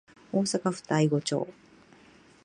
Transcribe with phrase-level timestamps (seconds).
[0.33, 1.47] 大阪府太子町